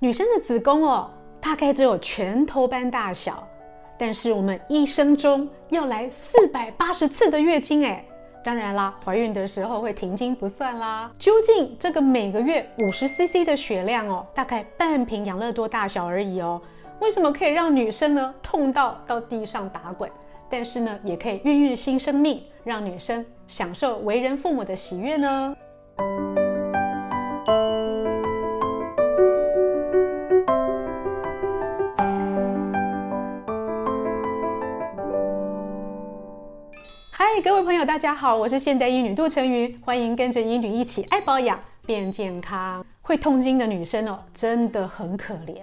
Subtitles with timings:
[0.00, 3.44] 女生的子宫哦，大概只有拳头般大小，
[3.98, 8.04] 但是我们一生中要来四百八十次的月经哎。
[8.44, 11.10] 当然啦，怀孕的时候会停经不算啦。
[11.18, 16.62] 究竟这个每个月五十 CC 的血量哦，大概半瓶养乐多大小而已哦，
[17.00, 20.08] 为什么可以让女生呢痛到到地上打滚？
[20.48, 25.52] 但是呢，也可以孕育新生命，让女生享受为人父母的喜悦呢？
[37.44, 41.56] 各位朋友，大家好，我是现代医女杜成云，欢迎跟着医女一起爱保养
[41.86, 42.84] 变健康。
[43.00, 45.60] 会痛经的女生哦，真的很可怜。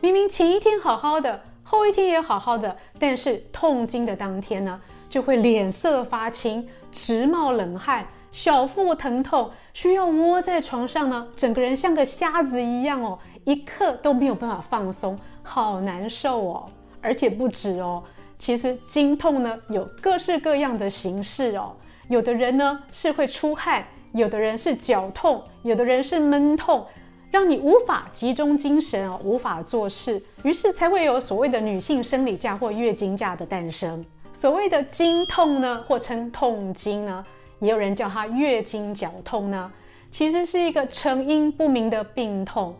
[0.00, 16.68] 明明前一天好好的，后一天也好好的，但是痛经的当天呢，就会脸色发青，直冒冷汗，小腹疼痛，需要窝在床上呢，整个人像个瞎子一样哦，一刻都没有办法放松，好难受哦，
[17.00, 18.02] 而且不止哦。
[18.44, 21.72] 其实经痛呢，有各式各样的形式哦，
[22.08, 26.84] 有的人呢是会出汗，有的人是绞痛，有的人是闷痛，
[27.30, 34.04] 让你无法集中精神哦，无法做事，于是才会有所谓的女性生理假或月经假的诞生。
[34.32, 37.24] 所谓的经痛呢，或称痛经呢，
[37.60, 39.70] 也有人叫它月经绞痛呢，
[40.10, 42.74] 其实是一个成因不明的病痛，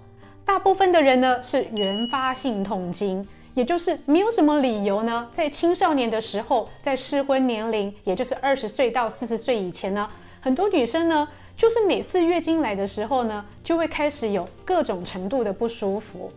[0.44, 3.24] 大部分的人呢是原发性痛经。
[3.54, 10.08] 也就是没有什么理由呢，在青少年的时候，在适婚年龄，也就是二十岁到四十岁以前呢，
[10.40, 16.32] 很多女生呢，就是每次月经来的时候呢，就会开始有各种程度的不舒服。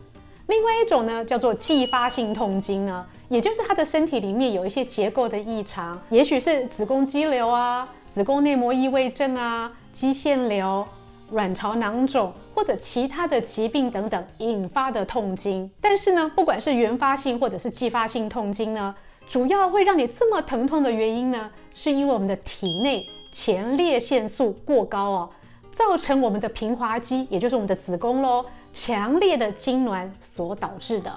[0.47, 10.85] 另外一种呢，叫做继发性痛经呢，也就是她的身体里面有一些结构的异常，也许是子宫肌瘤啊、子宫内膜异位症啊、肌腺瘤。
[11.31, 18.95] 卵巢囊肿或者其他的疾病等等引发的痛经，但是呢，不管是原发性或者是继发性痛经呢，
[19.27, 25.29] 主要会让你这么疼痛的原因呢，是因为我们的体内前列腺素过高哦，
[25.71, 31.11] 造成我们的平滑肌，也就是我们的子宫喽，强烈的痉挛所导致的。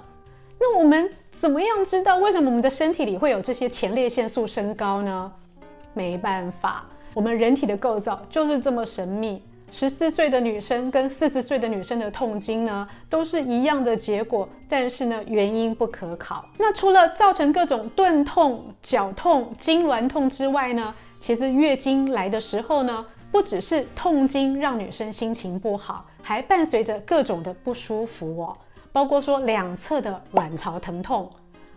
[0.59, 5.31] 那我们怎么样知道为什么我们的身体里会有这些前列腺素升高呢？
[5.95, 9.43] 没办法，我们人体的构造就是这么神秘。
[9.71, 16.45] 十四岁的女生跟四十岁的女生的痛经呢，都是一样的结果，但是呢，原因不可考。
[16.59, 28.57] 那除了造成各种钝痛、绞痛、痉挛痛之外呢，其实月经来的时候呢，不只是痛经让女生心情不好，还伴随着各种的不舒服哦，
[28.91, 31.29] 包括说两侧的卵巢疼痛，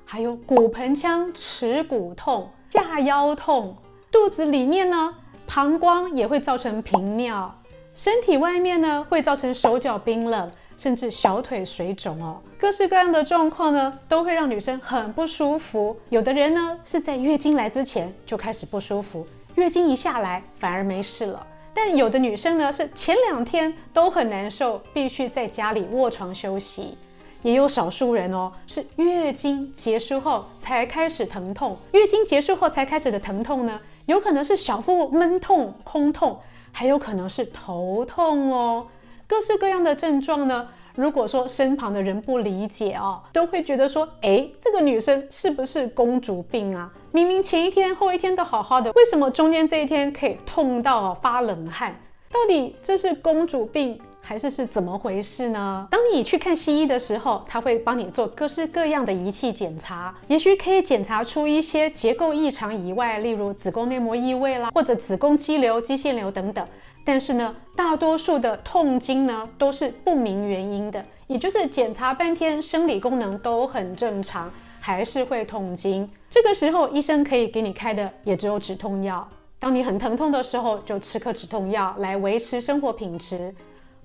[0.05, 3.75] 还有骨盆腔耻骨痛、下腰痛，
[4.09, 5.13] 肚子里面呢，
[5.45, 7.53] 膀胱也会造成频尿。
[7.93, 15.95] 身体外面呢，会造成手脚冰冷，甚至小腿水肿哦，各式各样的状况呢，都会让女生很不舒服。
[16.09, 21.45] 有的人呢，是在月经来之前就开始不舒服，月经一下来反而没事了。
[21.73, 26.97] 但有的女生呢，是前两天都很难受，必须在家里卧床休息。
[27.43, 31.77] 也有少数人哦，是月经结束后才开始疼痛。
[31.91, 36.39] 月经结束后才开始的疼痛呢，有可能是小腹闷痛、空痛。
[36.71, 38.87] 还有可能是头痛哦，
[39.27, 40.67] 各式各样的症状呢。
[40.93, 46.91] 如果说身旁的人不理解哦，都会觉得说，哎，这个女生是不是公主病啊？
[47.13, 51.95] 明明前一天、后一天都好好的，为什么中间这一天可以痛到发冷汗？
[52.29, 54.01] 到底这是公主病？
[54.21, 55.87] 还是是怎么回事呢？
[55.91, 66.65] 当你去看西医的时候，他会帮你做各式各样的仪器检查，也许可以检查出一些结构异常以外，例如子宫内膜异位啦，或者子宫肌瘤、肌腺瘤等等。
[67.03, 74.49] 但是呢，大多数的痛经呢都是不明原因的，也就是检查半天，生理功能都很正常，
[74.79, 76.07] 还是会痛经。
[76.29, 79.27] 这个时候，医生可以给你开的也只有止痛药。
[79.57, 83.53] 当你很疼痛的时候，就吃颗止痛药来维持生活品质。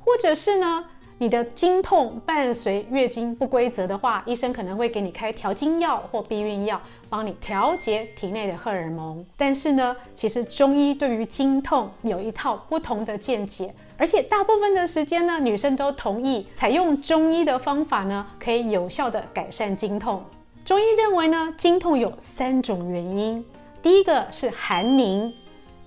[0.06, 0.84] 或者是呢，
[1.18, 9.26] 你的经痛伴随月经不规则的话，医生可能会给你开调经药或避孕药，帮你调节体内的荷尔蒙。
[9.36, 20.22] 但是呢，其实中医对于经痛有一套不同的见解，而且大部分的时间呢，女生都同意采用中医的方法呢，可以有效的改善经痛。
[20.64, 23.44] 中医认为呢，经痛有三种原因，
[23.82, 25.34] 第一个是寒凝，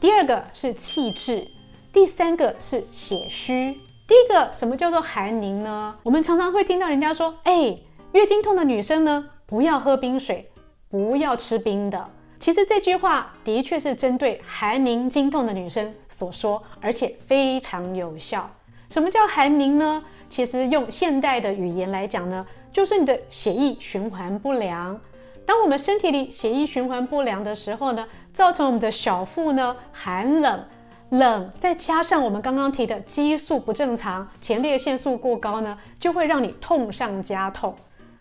[0.01, 1.48] 第二个是气滞，
[1.94, 3.80] 第三个是血虚。
[4.09, 5.95] 第一个，什么叫做寒凝呢？
[6.01, 7.77] 我们常常会听到人家说，哎，
[8.13, 10.51] 月经痛的女生呢，不要喝冰水，
[10.89, 12.09] 不要吃冰的。
[12.39, 18.50] 其实这句话的确是针对寒凝经痛的女生所说，而且非常有效。
[18.89, 20.03] 什么叫寒凝呢？
[20.27, 25.00] 其实用现代的语言来讲呢，就是你的血液循环不良。
[25.45, 30.65] 当我们身体里血液循环不良的时候呢，造成我们的小腹呢寒冷，
[31.09, 37.75] 冷再加上我们刚刚提的激素不正常，前列腺素过高呢，就会让你痛上加痛。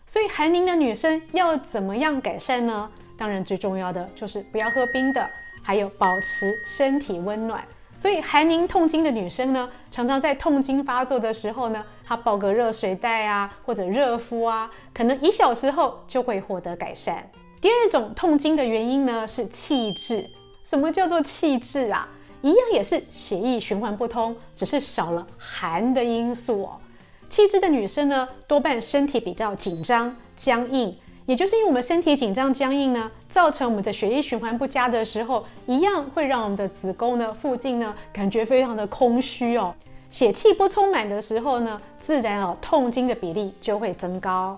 [0.07, 2.89] 所以寒凝的女生要怎么样改善呢？
[3.15, 5.29] 当然最重要的就是不要喝冰的，
[5.61, 7.63] 还有保持身体温暖。
[7.93, 17.29] 所以寒凝痛经的女生呢，常常在痛经发作的时候呢，她抱个热水袋啊，或者热敷啊，可能一小时后就会获得改善。
[17.61, 20.27] 第二种痛经的原因呢，是气滞。
[20.63, 22.07] 什么叫做气滞啊？
[22.41, 26.79] 一样也是血液循环不通，只是少了寒的因素哦。
[27.29, 30.97] 气滞的女生呢，多半身体比较紧张、僵硬。
[31.25, 39.71] 也就是因为我们身体紧张僵硬呢，造成我们的血液循环不佳的时候，一样会让我们的子宫呢附近呢感觉非常的空虚哦，
[40.09, 44.57] 血气不充满的时候呢，自然哦痛经的比例就会增高。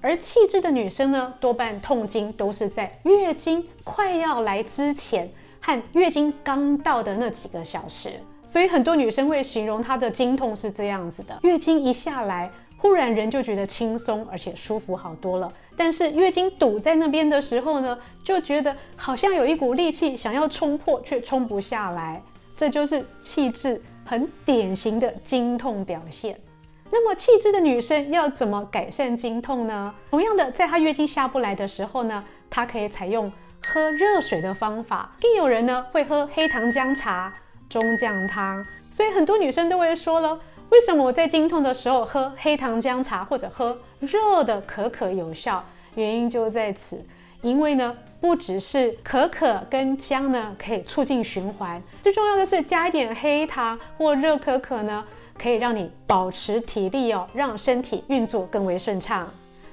[0.00, 5.28] 而气滞的女生呢，多半痛经都是在月经快要来之前
[5.62, 12.50] 和月经刚到的那几个小时，所以很多女生会形容她的经痛是这样子的：月经一下来。
[12.76, 15.48] 忽然人就觉得轻松，而且舒服好多了。
[15.76, 22.20] 但是月经堵在那边的时候呢，就觉得好像有一股力气想要冲破，却冲不下来。
[22.56, 26.36] 这就是气滞很典型的经痛表现。
[26.90, 29.94] 那么气滞的女生要怎么改善经痛呢？
[30.10, 33.30] 同样的，在她月经下不来的时候呢，她可以采用
[33.66, 35.10] 喝热水的方法。
[35.20, 37.32] 更有人呢会喝黑糖姜茶、
[37.68, 38.64] 中将汤。
[38.90, 40.38] 所以很多女生都会说了。
[40.70, 45.62] 为什么我在经痛的时候喝黑糖姜茶或者喝热的可可有效？
[45.94, 47.04] 原因就在此，
[47.42, 55.04] 因为呢，不只是可可跟姜呢可以促进循环，最重要的是加一点黑糖或热可可呢，
[55.38, 59.28] 可以让你保持体力哦，让身体运作更为顺畅。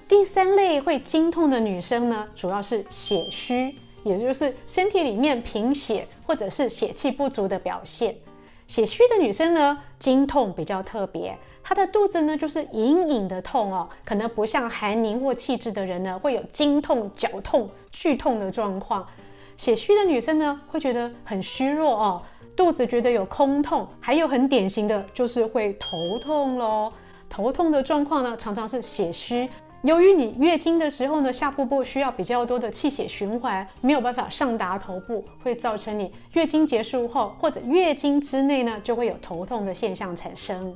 [0.09, 8.15] 第三类会经痛的女生呢，主要是血虚，也就是身体里面贫血或者是血气不足的表现。
[8.65, 19.05] 血虚的女生呢，经痛比较特别，她的肚子呢就是隐隐的痛哦，可能不像寒凝或气滞的人呢会有经痛、绞痛、剧痛的状况。
[19.57, 22.21] 血虚的女生呢会觉得很虚弱哦，
[22.55, 26.91] 肚子觉得有空痛，还有很典型的就是会头痛喽。
[27.29, 29.47] 头痛的状况呢常常是血虚。
[29.83, 40.75] 由于你月经的时候呢，下腹部需要比较多的气血循环，没有办法上达头部，会造成你月经结束后或者月经之内呢，就会有头痛的现象产生。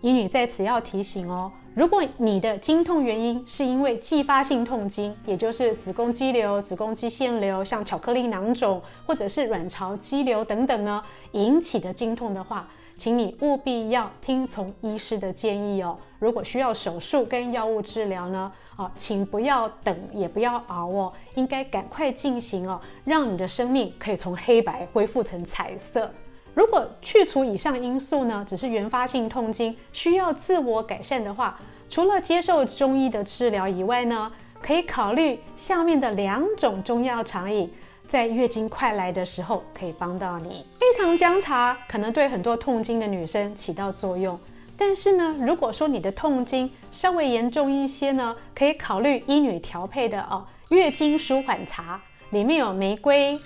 [0.00, 11.00] 医女在此要提醒哦，如果你的经痛原因是因为继发性痛经，也就是子宫肌瘤、子宫肌腺瘤、像巧克力囊肿或者是卵巢肌瘤等等呢
[11.30, 15.98] 引起的经痛的话，请你务必要听从医师的建议哦。
[16.18, 26.10] 如果需要手术跟药物治疗呢，哦，请不要等，也不要熬哦，应该赶快进行哦，让你的生命可以从黑白恢复成彩色。
[26.54, 31.58] 如果去除以上因素呢，只是原发性痛经，需要自我改善的话，
[31.88, 34.30] 除了接受中医的治疗以外呢，
[34.60, 37.72] 可以考虑下面的两种中药常饮。
[38.06, 40.66] 在月经快来的时候，可以帮到你。
[40.98, 44.38] 糖姜茶可能对很多痛经的女生起到作用，
[44.76, 53.36] 但是呢，如果说你的痛经稍微严重一些呢，可以考虑医女调配的哦，月经舒缓茶，里面有玫瑰、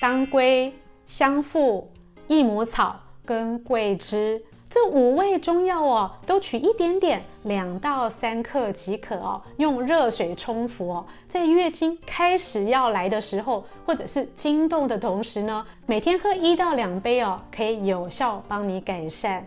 [0.00, 0.72] 当归、
[1.06, 1.90] 香附、
[2.26, 4.42] 益母草跟桂枝。
[4.72, 9.38] 这五味中药哦，都取一点点，两到三克即可哦。
[9.58, 19.46] 用热水冲服哦，在月经开始要来的时候，或者是经痛的同时呢，每天喝一到两杯哦，可以有效帮你改善。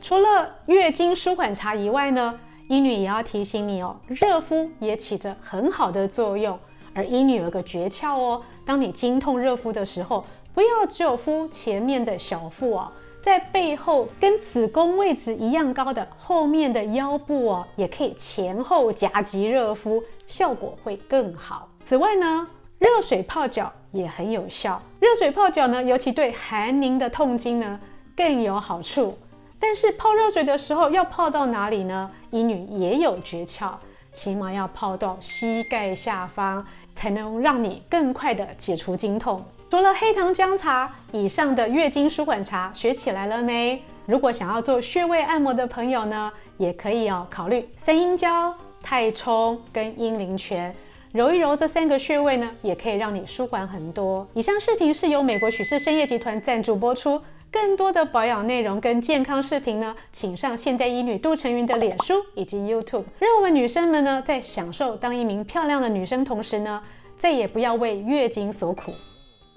[0.00, 6.58] 除了月经舒缓茶以外呢，医女也要提醒你哦，热敷也起着很好的作用。
[6.94, 10.24] 而医女有个诀窍哦，当你经痛热敷的时候，
[10.54, 12.90] 不要只有敷前面的小腹哦。
[13.22, 21.68] 在背后跟子宫位置一样高的后面的腰部哦，也可以前后夹击热敷，效果会更好。
[21.84, 22.48] 此外呢，
[22.80, 24.82] 热水泡脚也很有效。
[24.98, 27.78] 热水泡脚呢，尤其对寒凝的痛经呢
[28.16, 29.16] 更有好处。
[29.60, 32.10] 但是泡热水的时候要泡到哪里呢？
[32.30, 33.70] 医女也有诀窍，
[34.12, 39.40] 起码要泡到膝盖下方，才能让你更快的解除经痛。
[39.72, 43.82] 除了黑糖姜茶以上的月经舒缓茶，学起来了没？
[44.04, 50.76] 如果想要做穴位按摩的朋友呢，也可以哦，考虑三阴交、太冲跟阴陵泉，
[51.12, 54.26] 揉一揉这三个穴位呢，也可以让你舒缓很多。
[54.34, 57.18] 以上视频是由美国许氏参业集团赞助播出。
[57.50, 66.82] 更多的保养内容跟健康视频呢，请上现代医女杜成云的脸书以及 YouTube，让我们女生们呢，在享受当一名漂亮的女生同时呢，
[67.16, 68.82] 再也不要为月经所苦。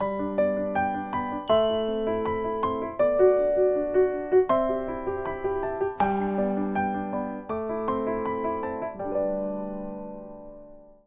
[0.02, 0.55] you